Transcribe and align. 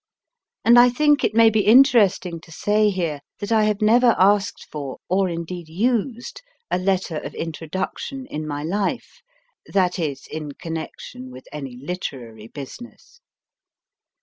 And 0.65 0.79
I 0.79 0.89
think 0.89 1.23
it 1.23 1.35
may 1.35 1.51
be 1.51 1.59
interesting 1.59 2.41
to 2.41 2.51
say 2.51 2.89
here 2.89 3.21
that 3.37 3.51
I 3.51 3.65
have 3.65 3.83
never 3.83 4.15
asked 4.17 4.65
for, 4.71 4.97
or 5.07 5.29
indeed 5.29 5.69
used, 5.69 6.41
a 6.71 6.79
letter 6.79 7.17
of 7.19 7.35
intro 7.35 7.67
duction 7.67 8.25
in 8.25 8.47
my 8.47 8.63
life 8.63 9.21
that 9.67 9.99
is, 9.99 10.25
in 10.25 10.53
connection 10.53 11.29
with 11.29 11.45
any 11.51 11.75
literary 11.77 12.47
business. 12.47 13.21